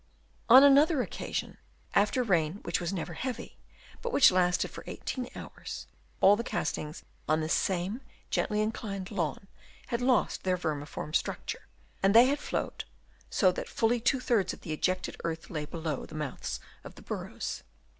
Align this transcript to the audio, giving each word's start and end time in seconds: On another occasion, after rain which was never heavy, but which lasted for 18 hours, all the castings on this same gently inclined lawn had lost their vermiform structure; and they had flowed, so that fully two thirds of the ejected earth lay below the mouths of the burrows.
On 0.49 0.63
another 0.63 1.03
occasion, 1.03 1.59
after 1.93 2.23
rain 2.23 2.53
which 2.63 2.81
was 2.81 2.91
never 2.91 3.13
heavy, 3.13 3.59
but 4.01 4.11
which 4.11 4.31
lasted 4.31 4.71
for 4.71 4.83
18 4.87 5.29
hours, 5.35 5.85
all 6.21 6.35
the 6.35 6.43
castings 6.43 7.03
on 7.29 7.39
this 7.39 7.53
same 7.53 8.01
gently 8.31 8.63
inclined 8.63 9.11
lawn 9.11 9.45
had 9.89 10.01
lost 10.01 10.41
their 10.41 10.57
vermiform 10.57 11.13
structure; 11.13 11.67
and 12.01 12.15
they 12.15 12.25
had 12.25 12.39
flowed, 12.39 12.85
so 13.29 13.51
that 13.51 13.69
fully 13.69 13.99
two 13.99 14.19
thirds 14.19 14.53
of 14.53 14.61
the 14.61 14.73
ejected 14.73 15.17
earth 15.23 15.51
lay 15.51 15.65
below 15.65 16.07
the 16.07 16.15
mouths 16.15 16.59
of 16.83 16.95
the 16.95 17.03
burrows. 17.03 17.61